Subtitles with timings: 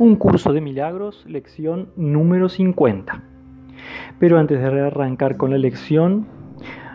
[0.00, 3.20] Un curso de milagros, lección número 50.
[4.20, 6.24] Pero antes de arrancar con la lección,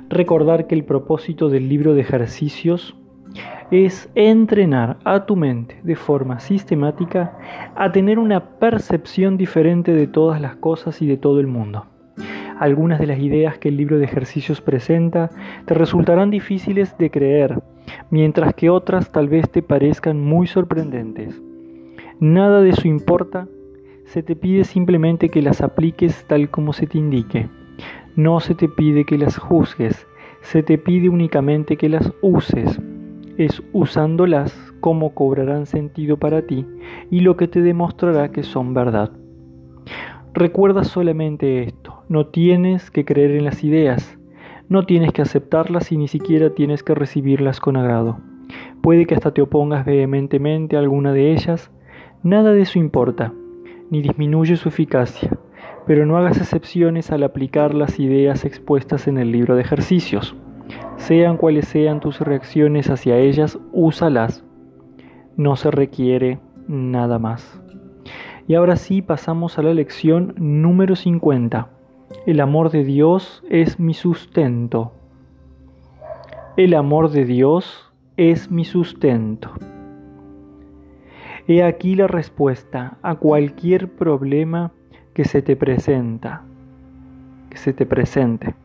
[0.07, 2.95] recordar que el propósito del libro de ejercicios
[3.71, 7.37] es entrenar a tu mente de forma sistemática
[7.75, 11.85] a tener una percepción diferente de todas las cosas y de todo el mundo.
[12.57, 15.29] Algunas de las ideas que el libro de ejercicios presenta
[15.65, 17.61] te resultarán difíciles de creer,
[18.11, 21.41] mientras que otras tal vez te parezcan muy sorprendentes.
[22.23, 23.49] Nada de eso importa,
[24.05, 27.49] se te pide simplemente que las apliques tal como se te indique.
[28.15, 30.07] No se te pide que las juzgues,
[30.39, 32.79] se te pide únicamente que las uses.
[33.37, 36.65] Es usándolas como cobrarán sentido para ti
[37.11, 39.11] y lo que te demostrará que son verdad.
[40.33, 44.17] Recuerda solamente esto, no tienes que creer en las ideas,
[44.69, 48.21] no tienes que aceptarlas y ni siquiera tienes que recibirlas con agrado.
[48.81, 51.69] Puede que hasta te opongas vehementemente a alguna de ellas,
[52.23, 53.33] Nada de eso importa,
[53.89, 55.37] ni disminuye su eficacia,
[55.85, 60.33] pero no hagas excepciones al aplicar las ideas expuestas en el libro de ejercicios.
[60.95, 64.45] Sean cuales sean tus reacciones hacia ellas, úsalas.
[65.35, 67.61] No se requiere nada más.
[68.47, 71.67] Y ahora sí pasamos a la lección número 50.
[72.25, 74.93] El amor de Dios es mi sustento.
[76.55, 79.51] El amor de Dios es mi sustento.
[81.45, 84.71] He aquí la respuesta a cualquier problema
[85.13, 86.43] que se te presenta,
[87.49, 88.55] que se te presente,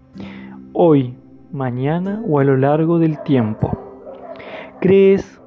[0.72, 1.16] hoy,
[1.50, 3.76] mañana o a lo largo del tiempo.
[4.80, 5.40] ¿Crees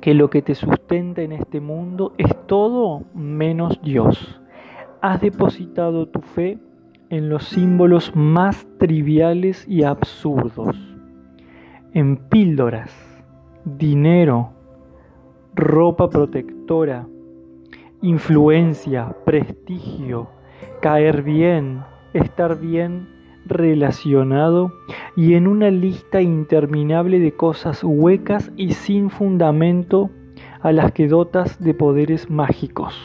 [0.00, 4.40] que lo que te sustenta en este mundo es todo menos Dios?
[5.02, 6.58] Has depositado tu fe
[7.10, 10.76] en los símbolos más triviales y absurdos,
[11.92, 12.92] en píldoras,
[13.64, 14.53] dinero,
[15.56, 17.06] ropa protectora,
[18.02, 20.28] influencia, prestigio,
[20.80, 23.08] caer bien, estar bien
[23.46, 24.72] relacionado
[25.16, 30.10] y en una lista interminable de cosas huecas y sin fundamento
[30.60, 32.98] a las que dotas de poderes mágicos.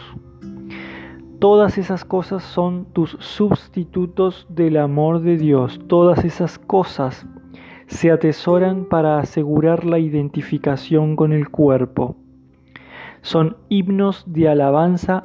[1.38, 5.79] Todas esas cosas son tus sustitutos del amor de Dios.
[5.88, 7.28] Todas esas cosas
[7.85, 12.18] se atesoran para asegurar la identificación con el cuerpo
[13.29, 15.22] son himnos de alabanza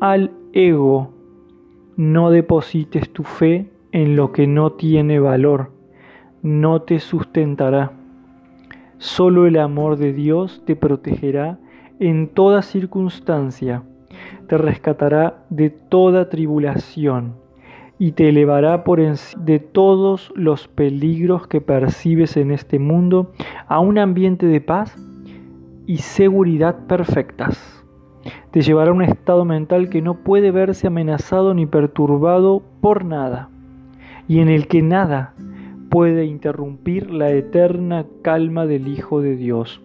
[0.00, 1.12] al ego.
[1.96, 5.72] No deposites tu fe en lo que no tiene valor,
[6.40, 7.90] no te sustentará.
[8.98, 11.58] Solo el amor de Dios te protegerá
[11.98, 13.82] en toda circunstancia,
[14.46, 17.34] te rescatará de toda tribulación
[17.98, 23.32] y te elevará por encima de todos los peligros que percibes en este mundo
[23.66, 24.96] a un ambiente de paz
[25.88, 27.82] y seguridad perfectas.
[28.50, 33.48] Te llevará a un estado mental que no puede verse amenazado ni perturbado por nada,
[34.28, 35.34] y en el que nada
[35.88, 39.80] puede interrumpir la eterna calma del Hijo de Dios.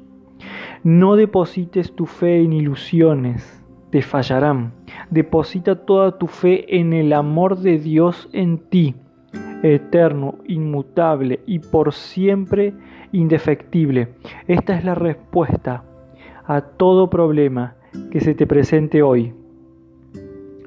[0.84, 4.74] No deposites tu fe en ilusiones, te fallarán.
[5.10, 8.96] Deposita toda tu fe en el amor de Dios en ti,
[9.64, 12.74] eterno, inmutable y por siempre
[13.14, 14.10] indefectible.
[14.48, 15.86] Esta es la respuesta
[16.46, 17.76] a todo problema
[18.12, 19.34] que se te presente hoy.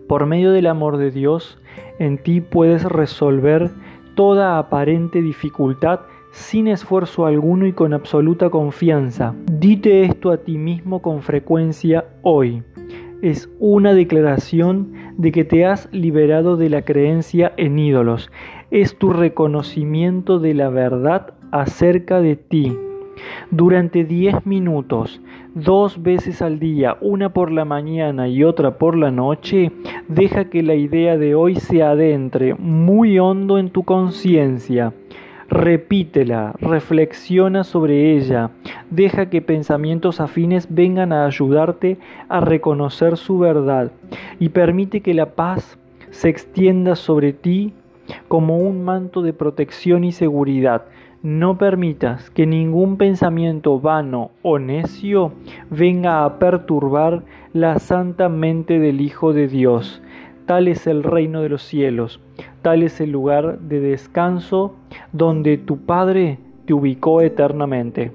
[0.08, 1.58] Por medio del amor de Dios,
[1.98, 3.70] en ti puedes resolver
[4.14, 6.00] toda aparente dificultad
[6.30, 9.34] sin esfuerzo alguno y con absoluta confianza.
[9.50, 12.62] Dite esto a ti mismo con frecuencia hoy.
[13.22, 18.30] Es una declaración de que te has liberado de la creencia en ídolos.
[18.70, 22.76] Es tu reconocimiento de la verdad acerca de ti.
[23.52, 25.20] Durante 10 minutos,
[25.54, 29.70] dos veces al día, una por la mañana y otra por la noche,
[30.08, 34.92] deja que la idea de hoy se adentre muy hondo en tu conciencia.
[35.48, 38.50] Repítela, reflexiona sobre ella,
[38.90, 41.98] deja que pensamientos afines vengan a ayudarte
[42.28, 43.92] a reconocer su verdad
[44.40, 45.78] y permite que la paz
[46.10, 47.74] se extienda sobre ti
[48.26, 50.82] como un manto de protección y seguridad.
[51.26, 55.32] No permitas que ningún pensamiento vano o necio
[55.70, 60.00] venga a perturbar la santa mente del Hijo de Dios.
[60.46, 62.20] Tal es el reino de los cielos,
[62.62, 64.76] tal es el lugar de descanso
[65.10, 68.12] donde tu Padre te ubicó eternamente.